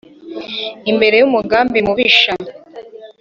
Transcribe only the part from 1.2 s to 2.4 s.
uwo mugambi mubisha.